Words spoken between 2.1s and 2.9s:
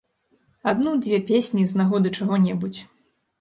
чаго-небудзь.